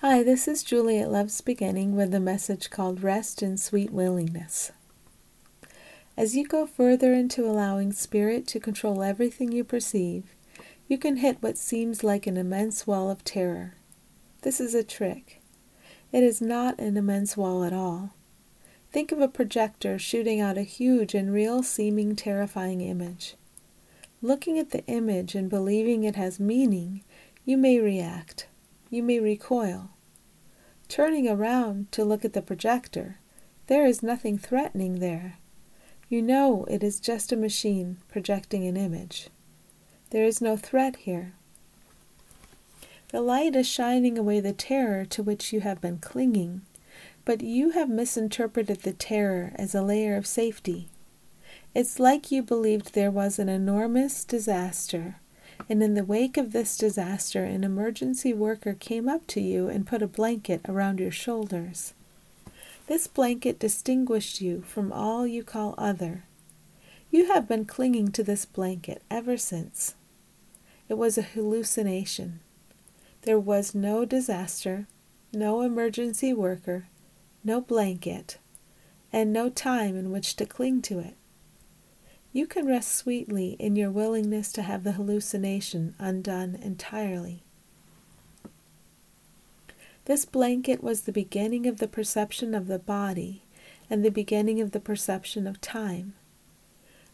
Hi, 0.00 0.22
this 0.22 0.46
is 0.46 0.62
Julie 0.62 0.98
at 0.98 1.10
Love's 1.10 1.40
Beginning 1.40 1.96
with 1.96 2.14
a 2.14 2.20
message 2.20 2.68
called 2.68 3.02
Rest 3.02 3.42
in 3.42 3.56
Sweet 3.56 3.90
Willingness. 3.90 4.70
As 6.18 6.36
you 6.36 6.46
go 6.46 6.66
further 6.66 7.14
into 7.14 7.46
allowing 7.46 7.94
Spirit 7.94 8.46
to 8.48 8.60
control 8.60 9.02
everything 9.02 9.52
you 9.52 9.64
perceive, 9.64 10.24
you 10.86 10.98
can 10.98 11.16
hit 11.16 11.38
what 11.40 11.56
seems 11.56 12.04
like 12.04 12.26
an 12.26 12.36
immense 12.36 12.86
wall 12.86 13.10
of 13.10 13.24
terror. 13.24 13.76
This 14.42 14.60
is 14.60 14.74
a 14.74 14.84
trick. 14.84 15.40
It 16.12 16.22
is 16.22 16.42
not 16.42 16.78
an 16.78 16.98
immense 16.98 17.34
wall 17.34 17.64
at 17.64 17.72
all. 17.72 18.10
Think 18.92 19.12
of 19.12 19.22
a 19.22 19.28
projector 19.28 19.98
shooting 19.98 20.42
out 20.42 20.58
a 20.58 20.62
huge 20.62 21.14
and 21.14 21.32
real 21.32 21.62
seeming 21.62 22.14
terrifying 22.16 22.82
image. 22.82 23.34
Looking 24.20 24.58
at 24.58 24.72
the 24.72 24.84
image 24.88 25.34
and 25.34 25.48
believing 25.48 26.04
it 26.04 26.16
has 26.16 26.38
meaning, 26.38 27.02
you 27.46 27.56
may 27.56 27.78
react 27.78 28.46
you 28.90 29.02
may 29.02 29.20
recoil. 29.20 29.90
Turning 30.88 31.28
around 31.28 31.90
to 31.92 32.04
look 32.04 32.24
at 32.24 32.32
the 32.32 32.42
projector, 32.42 33.18
there 33.66 33.86
is 33.86 34.02
nothing 34.02 34.38
threatening 34.38 35.00
there. 35.00 35.38
You 36.08 36.22
know 36.22 36.64
it 36.70 36.84
is 36.84 37.00
just 37.00 37.32
a 37.32 37.36
machine 37.36 37.98
projecting 38.08 38.66
an 38.66 38.76
image. 38.76 39.28
There 40.10 40.24
is 40.24 40.40
no 40.40 40.56
threat 40.56 40.96
here. 40.96 41.32
The 43.08 43.20
light 43.20 43.56
is 43.56 43.66
shining 43.66 44.16
away 44.16 44.40
the 44.40 44.52
terror 44.52 45.04
to 45.06 45.22
which 45.22 45.52
you 45.52 45.60
have 45.60 45.80
been 45.80 45.98
clinging, 45.98 46.62
but 47.24 47.40
you 47.40 47.70
have 47.70 47.88
misinterpreted 47.88 48.82
the 48.82 48.92
terror 48.92 49.52
as 49.56 49.74
a 49.74 49.82
layer 49.82 50.16
of 50.16 50.26
safety. 50.26 50.88
It's 51.74 51.98
like 51.98 52.30
you 52.30 52.42
believed 52.42 52.94
there 52.94 53.10
was 53.10 53.38
an 53.38 53.48
enormous 53.48 54.24
disaster 54.24 55.16
and 55.68 55.82
in 55.82 55.94
the 55.94 56.04
wake 56.04 56.36
of 56.36 56.52
this 56.52 56.76
disaster, 56.76 57.44
an 57.44 57.64
emergency 57.64 58.32
worker 58.32 58.74
came 58.74 59.08
up 59.08 59.26
to 59.28 59.40
you 59.40 59.68
and 59.68 59.86
put 59.86 60.02
a 60.02 60.06
blanket 60.06 60.60
around 60.68 61.00
your 61.00 61.10
shoulders. 61.10 61.92
This 62.86 63.06
blanket 63.06 63.58
distinguished 63.58 64.40
you 64.40 64.62
from 64.62 64.92
all 64.92 65.26
you 65.26 65.42
call 65.42 65.74
other. 65.76 66.24
You 67.10 67.26
have 67.26 67.48
been 67.48 67.64
clinging 67.64 68.12
to 68.12 68.22
this 68.22 68.44
blanket 68.44 69.02
ever 69.10 69.36
since. 69.36 69.94
It 70.88 70.94
was 70.94 71.18
a 71.18 71.22
hallucination. 71.22 72.40
There 73.22 73.40
was 73.40 73.74
no 73.74 74.04
disaster, 74.04 74.86
no 75.32 75.62
emergency 75.62 76.32
worker, 76.32 76.86
no 77.42 77.60
blanket, 77.60 78.38
and 79.12 79.32
no 79.32 79.48
time 79.48 79.96
in 79.96 80.12
which 80.12 80.36
to 80.36 80.46
cling 80.46 80.82
to 80.82 81.00
it 81.00 81.16
you 82.36 82.46
can 82.46 82.66
rest 82.66 82.94
sweetly 82.94 83.56
in 83.58 83.76
your 83.76 83.90
willingness 83.90 84.52
to 84.52 84.60
have 84.60 84.84
the 84.84 84.92
hallucination 84.92 85.94
undone 85.98 86.54
entirely. 86.60 87.42
This 90.04 90.26
blanket 90.26 90.82
was 90.82 91.00
the 91.00 91.12
beginning 91.12 91.66
of 91.66 91.78
the 91.78 91.88
perception 91.88 92.54
of 92.54 92.66
the 92.66 92.78
body 92.78 93.40
and 93.88 94.04
the 94.04 94.10
beginning 94.10 94.60
of 94.60 94.72
the 94.72 94.80
perception 94.80 95.46
of 95.46 95.62
time. 95.62 96.12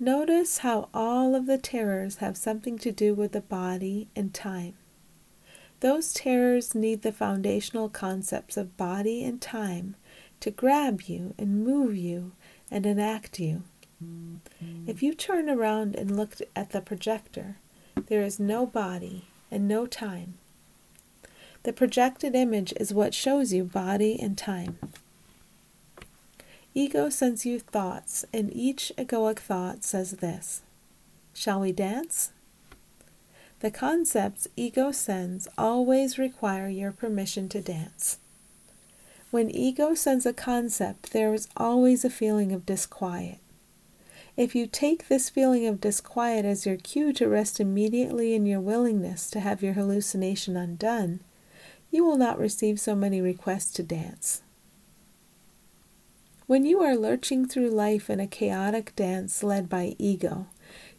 Notice 0.00 0.58
how 0.58 0.88
all 0.92 1.36
of 1.36 1.46
the 1.46 1.58
terrors 1.58 2.16
have 2.16 2.36
something 2.36 2.76
to 2.78 2.90
do 2.90 3.14
with 3.14 3.30
the 3.30 3.40
body 3.40 4.08
and 4.16 4.34
time. 4.34 4.74
Those 5.78 6.12
terrors 6.12 6.74
need 6.74 7.02
the 7.02 7.12
foundational 7.12 7.88
concepts 7.88 8.56
of 8.56 8.76
body 8.76 9.22
and 9.22 9.40
time 9.40 9.94
to 10.40 10.50
grab 10.50 11.02
you 11.02 11.34
and 11.38 11.64
move 11.64 11.94
you 11.94 12.32
and 12.68 12.84
enact 12.84 13.38
you. 13.38 13.62
If 14.86 15.02
you 15.02 15.14
turn 15.14 15.48
around 15.48 15.94
and 15.94 16.16
look 16.16 16.36
at 16.54 16.70
the 16.70 16.80
projector, 16.80 17.56
there 18.08 18.22
is 18.22 18.38
no 18.38 18.66
body 18.66 19.26
and 19.50 19.66
no 19.66 19.86
time. 19.86 20.34
The 21.62 21.72
projected 21.72 22.34
image 22.34 22.74
is 22.78 22.92
what 22.92 23.14
shows 23.14 23.52
you 23.52 23.64
body 23.64 24.18
and 24.20 24.36
time. 24.36 24.78
Ego 26.74 27.08
sends 27.08 27.46
you 27.46 27.60
thoughts, 27.60 28.24
and 28.32 28.54
each 28.54 28.92
egoic 28.98 29.38
thought 29.38 29.84
says 29.84 30.12
this 30.12 30.62
Shall 31.32 31.60
we 31.60 31.72
dance? 31.72 32.32
The 33.60 33.70
concepts 33.70 34.48
ego 34.56 34.92
sends 34.92 35.48
always 35.56 36.18
require 36.18 36.68
your 36.68 36.92
permission 36.92 37.48
to 37.50 37.62
dance. 37.62 38.18
When 39.30 39.50
ego 39.50 39.94
sends 39.94 40.26
a 40.26 40.32
concept, 40.32 41.12
there 41.12 41.32
is 41.32 41.48
always 41.56 42.04
a 42.04 42.10
feeling 42.10 42.52
of 42.52 42.66
disquiet. 42.66 43.38
If 44.36 44.56
you 44.56 44.66
take 44.66 45.06
this 45.06 45.30
feeling 45.30 45.66
of 45.66 45.80
disquiet 45.80 46.44
as 46.44 46.66
your 46.66 46.76
cue 46.76 47.12
to 47.12 47.28
rest 47.28 47.60
immediately 47.60 48.34
in 48.34 48.46
your 48.46 48.60
willingness 48.60 49.30
to 49.30 49.40
have 49.40 49.62
your 49.62 49.74
hallucination 49.74 50.56
undone, 50.56 51.20
you 51.92 52.04
will 52.04 52.16
not 52.16 52.38
receive 52.38 52.80
so 52.80 52.96
many 52.96 53.20
requests 53.20 53.72
to 53.74 53.84
dance. 53.84 54.42
When 56.46 56.64
you 56.66 56.82
are 56.82 56.96
lurching 56.96 57.46
through 57.46 57.70
life 57.70 58.10
in 58.10 58.18
a 58.18 58.26
chaotic 58.26 58.94
dance 58.96 59.44
led 59.44 59.68
by 59.68 59.94
ego, 59.98 60.48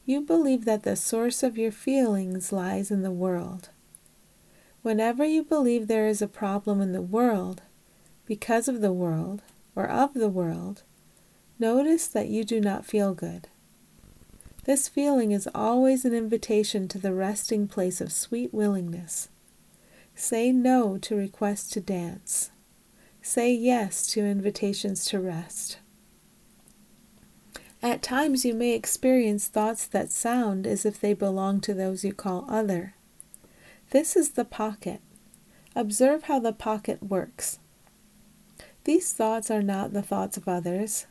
you 0.06 0.22
believe 0.22 0.63
that 0.63 0.84
the 0.84 0.96
source 0.96 1.44
of 1.44 1.57
your 1.57 1.72
feelings 1.72 2.53
lies 2.53 2.90
in 2.90 3.02
the 3.02 3.12
world. 3.12 3.69
Whenever 4.81 5.25
you 5.25 5.44
believe 5.44 5.88
there 5.88 6.07
is 6.07 6.22
a 6.22 6.28
problem 6.28 6.79
in 6.79 6.94
the 6.94 7.02
world, 7.02 7.62
because 8.25 8.69
of 8.69 8.79
the 8.79 8.94
world, 8.94 9.41
or 9.75 9.88
of 9.90 10.13
the 10.13 10.29
world, 10.29 10.84
Notice 11.57 12.07
that 12.07 12.27
you 12.27 12.43
do 12.43 12.59
not 12.59 12.85
feel 12.85 13.13
good. 13.13 13.47
This 14.66 14.88
feeling 14.88 15.31
is 15.31 15.47
always 15.53 16.05
an 16.05 16.13
invitation 16.13 16.88
to 16.89 16.99
the 16.99 17.13
resting 17.13 17.67
place 17.67 18.01
of 18.01 18.11
sweet 18.11 18.53
willingness. 18.53 19.29
Say 20.16 20.51
no 20.51 20.97
to 20.97 21.16
requests 21.16 21.69
to 21.71 21.79
dance. 21.79 22.49
Say 23.21 23.53
yes 23.53 24.07
to 24.07 24.25
invitations 24.25 25.05
to 25.05 25.19
rest. 25.19 25.77
At 27.81 28.01
times 28.01 28.43
you 28.43 28.53
may 28.53 28.73
experience 28.73 29.47
thoughts 29.47 29.85
that 29.87 30.11
sound 30.11 30.66
as 30.66 30.85
if 30.85 30.99
they 30.99 31.13
belong 31.13 31.61
to 31.61 31.73
those 31.73 32.03
you 32.03 32.13
call 32.13 32.45
other. 32.49 32.95
This 33.91 34.16
is 34.16 34.31
the 34.31 34.45
pocket. 34.45 35.01
Observe 35.75 36.23
how 36.23 36.39
the 36.39 36.53
pocket 36.53 37.03
works. 37.03 37.59
These 38.85 39.13
thoughts 39.13 39.51
are 39.51 39.61
not 39.61 39.93
the 39.93 40.01
thoughts 40.01 40.37
of 40.37 40.47
others. 40.47 41.05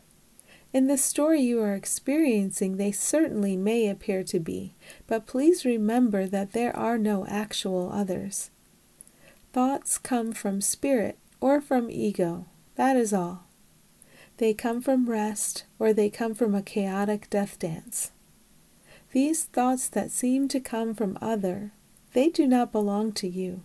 In 0.74 0.88
the 0.88 0.98
story 0.98 1.40
you 1.40 1.62
are 1.62 1.76
experiencing, 1.76 2.78
they 2.78 2.90
certainly 2.90 3.56
may 3.56 3.88
appear 3.88 4.24
to 4.24 4.40
be, 4.40 4.74
but 5.06 5.24
please 5.24 5.64
remember 5.64 6.26
that 6.26 6.52
there 6.52 6.76
are 6.76 6.98
no 6.98 7.24
actual 7.26 7.92
others. 7.92 8.50
Thoughts 9.52 9.98
come 9.98 10.32
from 10.32 10.60
spirit 10.60 11.16
or 11.40 11.60
from 11.60 11.92
ego, 11.92 12.46
that 12.74 12.96
is 12.96 13.12
all. 13.12 13.44
They 14.38 14.52
come 14.52 14.82
from 14.82 15.08
rest 15.08 15.62
or 15.78 15.92
they 15.92 16.10
come 16.10 16.34
from 16.34 16.56
a 16.56 16.62
chaotic 16.62 17.30
death 17.30 17.56
dance. 17.60 18.10
These 19.12 19.44
thoughts 19.44 19.86
that 19.86 20.10
seem 20.10 20.48
to 20.48 20.58
come 20.58 20.92
from 20.92 21.16
other, 21.22 21.70
they 22.14 22.30
do 22.30 22.48
not 22.48 22.72
belong 22.72 23.12
to 23.12 23.28
you. 23.28 23.62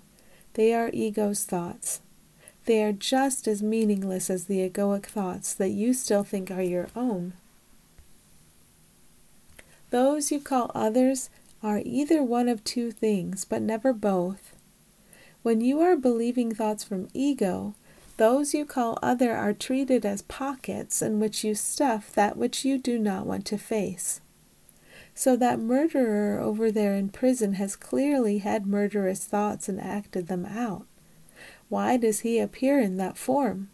They 0.54 0.76
are 0.76 0.92
ego's 0.94 1.44
thoughts. 1.44 2.02
They 2.70 2.84
are 2.84 2.94
just 2.94 3.48
as 3.48 3.64
meaningless 3.64 4.30
as 4.30 4.46
the 4.46 4.60
egoic 4.60 5.08
thoughts 5.08 5.56
that 5.56 5.72
you 5.72 5.92
still 5.92 6.24
think 6.24 6.52
are 6.52 6.62
your 6.62 6.90
own. 6.96 7.34
Those 9.90 10.32
you 10.32 10.40
call 10.40 10.70
others 10.76 11.32
are 11.64 11.82
either 11.84 12.22
one 12.22 12.48
of 12.48 12.64
two 12.64 12.92
things, 12.92 13.44
but 13.44 13.64
never 13.64 13.92
both. 13.92 14.56
When 15.42 15.62
you 15.62 15.82
are 15.82 15.96
believing 15.96 16.54
thoughts 16.54 16.84
from 16.84 17.10
ego, 17.12 17.74
those 18.18 18.54
you 18.54 18.66
call 18.66 19.00
other 19.02 19.36
are 19.36 19.52
treated 19.52 20.06
as 20.06 20.22
pockets 20.22 21.02
in 21.02 21.20
which 21.20 21.44
you 21.44 21.56
stuff 21.56 22.12
that 22.14 22.38
which 22.38 22.64
you 22.66 22.78
do 22.78 23.00
not 23.00 23.26
want 23.26 23.48
to 23.48 23.58
face. 23.58 24.22
So 25.16 25.36
that 25.38 25.60
murderer 25.60 26.40
over 26.40 26.72
there 26.72 26.94
in 26.94 27.10
prison 27.10 27.54
has 27.54 27.76
clearly 27.76 28.38
had 28.38 28.68
murderous 28.68 29.26
thoughts 29.26 29.70
and 29.70 29.82
acted 29.82 30.28
them 30.28 30.46
out. 30.46 30.86
Why 31.70 31.98
does 31.98 32.22
he 32.22 32.40
appear 32.40 32.80
in 32.80 32.98
that 32.98 33.18
form? 33.18 33.70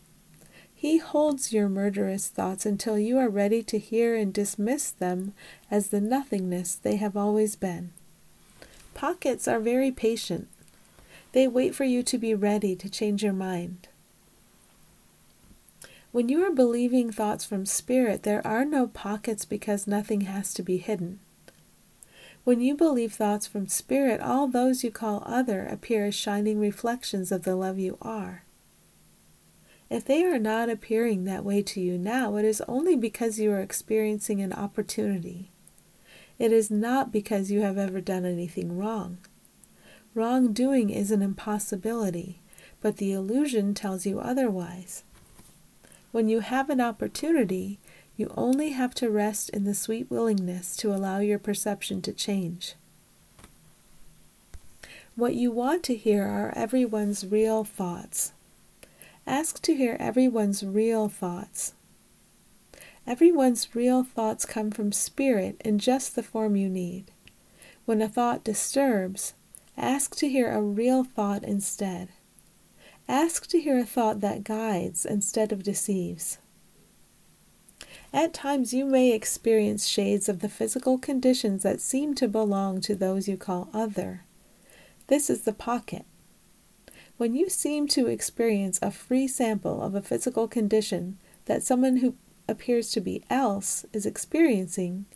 He 0.75 0.97
holds 0.97 1.51
your 1.51 1.69
murderous 1.69 2.27
thoughts 2.27 2.65
until 2.65 2.99
you 2.99 3.17
are 3.17 3.29
ready 3.29 3.63
to 3.63 3.79
hear 3.79 4.15
and 4.15 4.33
dismiss 4.33 4.91
them 4.91 5.33
as 5.71 5.87
the 5.87 6.01
nothingness 6.01 6.75
they 6.75 6.97
have 6.97 7.17
always 7.17 7.55
been. 7.55 7.91
Pockets 8.93 9.47
are 9.47 9.59
very 9.59 9.91
patient. 9.91 10.47
They 11.31 11.47
wait 11.47 11.73
for 11.73 11.85
you 11.85 12.03
to 12.03 12.17
be 12.17 12.35
ready 12.35 12.75
to 12.75 12.89
change 12.89 13.23
your 13.23 13.33
mind. 13.33 13.87
When 16.11 16.29
you 16.29 16.43
are 16.45 16.51
believing 16.51 17.11
thoughts 17.11 17.43
from 17.43 17.65
spirit, 17.65 18.23
there 18.23 18.45
are 18.45 18.63
no 18.63 18.87
pockets 18.87 19.43
because 19.43 19.87
nothing 19.87 20.21
has 20.21 20.53
to 20.53 20.63
be 20.63 20.77
hidden. 20.77 21.19
When 22.45 22.61
you 22.61 22.75
believe 22.75 23.11
thoughts 23.11 23.47
from 23.47 23.67
Spirit, 23.67 24.21
all 24.21 24.47
those 24.47 24.83
you 24.83 24.91
call 24.91 25.23
other 25.25 25.65
appear 25.65 26.05
as 26.05 26.13
shining 26.13 26.59
reflections 26.59 27.31
of 27.31 27.41
the 27.41 27.55
love 27.55 27.79
you 27.79 27.97
are. 28.03 28.43
If 29.89 30.05
they 30.05 30.23
are 30.23 30.37
not 30.37 30.69
appearing 30.69 31.23
that 31.23 31.43
way 31.43 31.63
to 31.63 31.81
you 31.81 31.97
now, 31.97 32.35
it 32.35 32.45
is 32.45 32.61
only 32.67 32.95
because 32.95 33.39
you 33.39 33.51
are 33.51 33.61
experiencing 33.61 34.41
an 34.41 34.53
opportunity. 34.53 35.49
It 36.37 36.51
is 36.51 36.69
not 36.69 37.11
because 37.11 37.49
you 37.49 37.61
have 37.61 37.79
ever 37.79 37.99
done 37.99 38.25
anything 38.25 38.77
wrong. 38.77 39.17
Wrongdoing 40.13 40.91
is 40.91 41.09
an 41.09 41.23
impossibility, 41.23 42.41
but 42.79 42.97
the 42.97 43.11
illusion 43.11 43.73
tells 43.73 44.05
you 44.05 44.19
otherwise. 44.19 45.03
When 46.11 46.29
you 46.29 46.41
have 46.41 46.69
an 46.69 46.79
opportunity, 46.79 47.79
you 48.17 48.31
only 48.37 48.69
have 48.69 48.95
to 48.95 49.09
rest 49.09 49.49
in 49.49 49.65
the 49.65 49.73
sweet 49.73 50.09
willingness 50.09 50.75
to 50.77 50.93
allow 50.93 51.19
your 51.19 51.39
perception 51.39 52.01
to 52.01 52.13
change. 52.13 52.75
What 55.15 55.35
you 55.35 55.51
want 55.51 55.83
to 55.83 55.95
hear 55.95 56.23
are 56.23 56.53
everyone's 56.55 57.25
real 57.25 57.63
thoughts. 57.63 58.33
Ask 59.27 59.61
to 59.63 59.75
hear 59.75 59.97
everyone's 59.99 60.63
real 60.63 61.09
thoughts. 61.09 61.73
Everyone's 63.07 63.75
real 63.75 64.03
thoughts 64.03 64.45
come 64.45 64.71
from 64.71 64.91
spirit 64.91 65.61
in 65.63 65.79
just 65.79 66.15
the 66.15 66.23
form 66.23 66.55
you 66.55 66.69
need. 66.69 67.11
When 67.85 68.01
a 68.01 68.09
thought 68.09 68.43
disturbs, 68.43 69.33
ask 69.77 70.15
to 70.17 70.27
hear 70.27 70.51
a 70.51 70.61
real 70.61 71.03
thought 71.03 71.43
instead. 71.43 72.09
Ask 73.07 73.47
to 73.47 73.61
hear 73.61 73.77
a 73.77 73.85
thought 73.85 74.21
that 74.21 74.43
guides 74.43 75.05
instead 75.05 75.51
of 75.51 75.63
deceives. 75.63 76.39
At 78.15 78.33
times, 78.33 78.73
you 78.73 78.85
may 78.85 79.11
experience 79.11 79.85
shades 79.85 80.29
of 80.29 80.39
the 80.39 80.47
physical 80.47 80.97
conditions 80.97 81.63
that 81.63 81.81
seem 81.81 82.15
to 82.15 82.29
belong 82.29 82.79
to 82.79 82.95
those 82.95 83.27
you 83.27 83.35
call 83.35 83.67
other. 83.73 84.23
This 85.07 85.29
is 85.29 85.41
the 85.41 85.51
pocket. 85.51 86.05
When 87.17 87.35
you 87.35 87.49
seem 87.49 87.89
to 87.89 88.07
experience 88.07 88.79
a 88.81 88.89
free 88.89 89.27
sample 89.27 89.81
of 89.81 89.95
a 89.95 90.01
physical 90.01 90.47
condition 90.47 91.17
that 91.43 91.61
someone 91.61 91.97
who 91.97 92.15
appears 92.47 92.89
to 92.91 93.01
be 93.01 93.21
else 93.29 93.85
is 93.91 94.05
experiencing, 94.05 95.07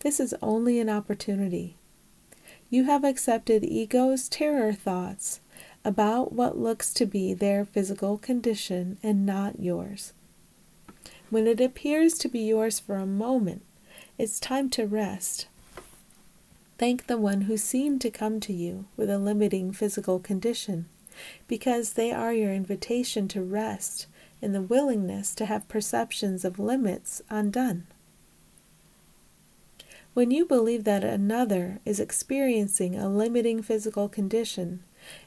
this 0.00 0.18
is 0.18 0.34
only 0.42 0.80
an 0.80 0.88
opportunity. 0.88 1.76
You 2.70 2.86
have 2.86 3.04
accepted 3.04 3.62
ego's 3.62 4.28
terror 4.28 4.72
thoughts 4.72 5.38
about 5.84 6.32
what 6.32 6.58
looks 6.58 6.92
to 6.94 7.06
be 7.06 7.34
their 7.34 7.64
physical 7.64 8.18
condition 8.18 8.98
and 9.00 9.24
not 9.24 9.60
yours. 9.60 10.12
When 11.30 11.46
it 11.46 11.60
appears 11.60 12.16
to 12.18 12.28
be 12.28 12.40
yours 12.40 12.78
for 12.78 12.96
a 12.96 13.06
moment, 13.06 13.62
it's 14.16 14.40
time 14.40 14.70
to 14.70 14.86
rest. 14.86 15.46
Thank 16.78 17.06
the 17.06 17.18
one 17.18 17.42
who 17.42 17.56
seemed 17.58 18.00
to 18.00 18.10
come 18.10 18.40
to 18.40 18.52
you 18.52 18.86
with 18.96 19.10
a 19.10 19.18
limiting 19.18 19.72
physical 19.72 20.20
condition, 20.20 20.86
because 21.46 21.92
they 21.92 22.12
are 22.12 22.32
your 22.32 22.52
invitation 22.52 23.28
to 23.28 23.42
rest 23.42 24.06
in 24.40 24.52
the 24.52 24.62
willingness 24.62 25.34
to 25.34 25.46
have 25.46 25.68
perceptions 25.68 26.44
of 26.44 26.58
limits 26.58 27.20
undone. 27.28 27.86
When 30.14 30.30
you 30.30 30.46
believe 30.46 30.84
that 30.84 31.04
another 31.04 31.80
is 31.84 32.00
experiencing 32.00 32.96
a 32.96 33.08
limiting 33.08 33.62
physical 33.62 34.08
condition, 34.08 34.82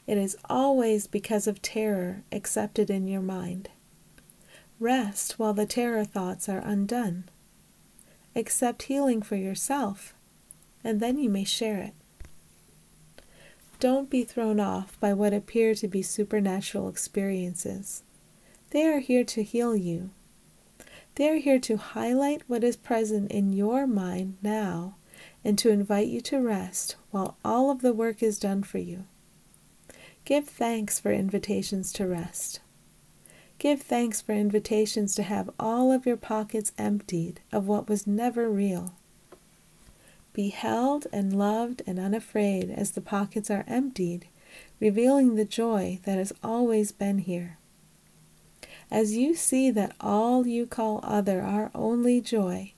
it 0.06 0.18
is 0.18 0.36
always 0.50 1.06
because 1.06 1.46
of 1.46 1.62
terror 1.62 2.24
accepted 2.32 2.90
in 2.90 3.06
your 3.06 3.22
mind. 3.22 3.68
Rest 4.82 5.38
while 5.38 5.54
the 5.54 5.64
terror 5.64 6.04
thoughts 6.04 6.48
are 6.48 6.58
undone. 6.58 7.22
Accept 8.34 8.82
healing 8.82 9.22
for 9.22 9.36
yourself, 9.36 10.12
and 10.82 10.98
then 10.98 11.18
you 11.18 11.30
may 11.30 11.44
share 11.44 11.78
it. 11.78 11.94
Don't 13.78 14.10
be 14.10 14.24
thrown 14.24 14.58
off 14.58 14.98
by 14.98 15.12
what 15.12 15.32
appear 15.32 15.76
to 15.76 15.86
be 15.86 16.02
supernatural 16.02 16.88
experiences. 16.88 18.02
They 18.70 18.84
are 18.88 18.98
here 18.98 19.22
to 19.22 19.44
heal 19.44 19.76
you. 19.76 20.10
They 21.14 21.28
are 21.28 21.38
here 21.38 21.60
to 21.60 21.76
highlight 21.76 22.42
what 22.48 22.64
is 22.64 22.76
present 22.76 23.30
in 23.30 23.52
your 23.52 23.86
mind 23.86 24.36
now 24.42 24.96
and 25.44 25.56
to 25.60 25.70
invite 25.70 26.08
you 26.08 26.20
to 26.22 26.40
rest 26.40 26.96
while 27.12 27.36
all 27.44 27.70
of 27.70 27.82
the 27.82 27.92
work 27.92 28.20
is 28.20 28.36
done 28.36 28.64
for 28.64 28.78
you. 28.78 29.04
Give 30.24 30.44
thanks 30.44 30.98
for 30.98 31.12
invitations 31.12 31.92
to 31.92 32.08
rest. 32.08 32.58
Give 33.62 33.80
thanks 33.80 34.20
for 34.20 34.32
invitations 34.32 35.14
to 35.14 35.22
have 35.22 35.48
all 35.56 35.92
of 35.92 36.04
your 36.04 36.16
pockets 36.16 36.72
emptied 36.76 37.42
of 37.52 37.68
what 37.68 37.88
was 37.88 38.08
never 38.08 38.50
real. 38.50 38.94
Be 40.32 40.48
held 40.48 41.06
and 41.12 41.38
loved 41.38 41.80
and 41.86 41.96
unafraid 42.00 42.72
as 42.72 42.90
the 42.90 43.00
pockets 43.00 43.52
are 43.52 43.64
emptied, 43.68 44.26
revealing 44.80 45.36
the 45.36 45.44
joy 45.44 46.00
that 46.02 46.18
has 46.18 46.32
always 46.42 46.90
been 46.90 47.18
here. 47.18 47.56
As 48.90 49.16
you 49.16 49.32
see 49.36 49.70
that 49.70 49.94
all 50.00 50.44
you 50.44 50.66
call 50.66 50.98
other 51.04 51.40
are 51.40 51.70
only 51.72 52.20
joy, 52.20 52.72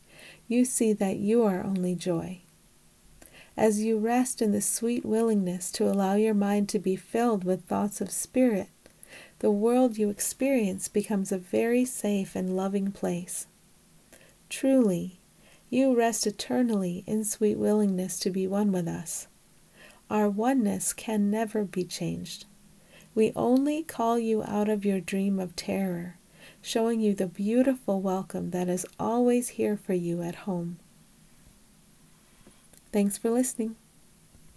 you 0.48 0.66
see 0.66 0.92
that 0.92 1.16
you 1.16 1.44
are 1.44 1.64
only 1.64 1.94
joy 1.94 2.42
as 3.56 3.80
you 3.80 3.98
rest 3.98 4.42
in 4.42 4.52
the 4.52 4.60
sweet 4.60 5.06
willingness 5.06 5.70
to 5.70 5.88
allow 5.88 6.14
your 6.14 6.34
mind 6.34 6.68
to 6.68 6.78
be 6.78 6.96
filled 6.96 7.44
with 7.44 7.64
thoughts 7.64 8.00
of 8.00 8.10
spirit, 8.10 8.68
the 9.44 9.50
world 9.50 9.98
you 9.98 10.08
experience 10.08 10.88
becomes 10.88 11.30
a 11.30 11.36
very 11.36 11.84
safe 11.84 12.34
and 12.34 12.56
loving 12.56 12.90
place. 12.90 13.46
Truly, 14.48 15.20
you 15.68 15.94
rest 15.94 16.26
eternally 16.26 17.04
in 17.06 17.24
sweet 17.24 17.58
willingness 17.58 18.18
to 18.20 18.30
be 18.30 18.46
one 18.46 18.72
with 18.72 18.88
us. 18.88 19.26
Our 20.08 20.30
oneness 20.30 20.94
can 20.94 21.30
never 21.30 21.62
be 21.62 21.84
changed. 21.84 22.46
We 23.14 23.34
only 23.36 23.82
call 23.82 24.18
you 24.18 24.42
out 24.44 24.70
of 24.70 24.86
your 24.86 24.98
dream 24.98 25.38
of 25.38 25.54
terror, 25.56 26.16
showing 26.62 27.00
you 27.00 27.12
the 27.12 27.26
beautiful 27.26 28.00
welcome 28.00 28.50
that 28.52 28.70
is 28.70 28.86
always 28.98 29.48
here 29.60 29.76
for 29.76 29.92
you 29.92 30.22
at 30.22 30.46
home. 30.46 30.78
Thanks 32.92 33.18
for 33.18 33.28
listening. 33.28 33.76